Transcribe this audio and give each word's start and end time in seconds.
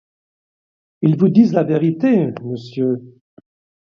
Ils 1.03 1.15
vous 1.15 1.27
disent 1.29 1.53
la 1.53 1.63
vérité, 1.63 2.33
monsieur. 2.43 2.97